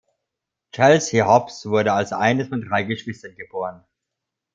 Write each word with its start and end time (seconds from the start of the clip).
Chelsea 0.71 1.19
Hobbs 1.23 1.63
wurde 1.67 1.93
als 1.93 2.11
eines 2.11 2.47
von 2.47 2.67
drei 2.67 2.81
Geschwistern 2.81 3.35
geboren. 3.35 3.85